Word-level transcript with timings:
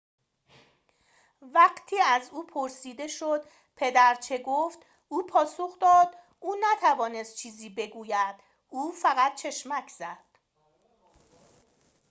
وقتی 1.41 1.95
که 1.97 2.03
از 2.03 2.29
او 2.31 2.45
پرسیده 2.47 3.07
شد 3.07 3.43
پدر 3.75 4.15
چه 4.15 4.37
گفت 4.37 4.79
او 5.09 5.25
پاسخ 5.25 5.79
داد 5.79 6.07
او 6.39 6.55
نتوانست 6.63 7.35
چیزی 7.35 7.69
بگوید 7.69 8.35
او 8.69 8.91
فقط 8.91 9.35
چشمک 9.35 9.89
زد 9.89 10.23